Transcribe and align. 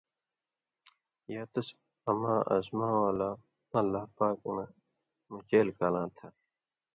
یا 1.33 1.43
تُس 1.51 1.67
اماں 2.09 2.41
اسمان 2.55 2.93
والا 3.01 3.29
(اللہ 3.79 4.03
پاک) 4.17 4.39
نہ 4.55 4.63
مُچېل 5.31 5.67
کالاں 5.77 6.07
تھہ 6.15 6.27